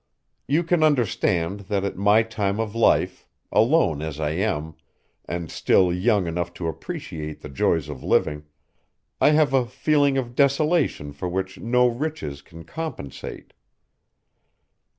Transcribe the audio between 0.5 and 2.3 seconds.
can understand that at my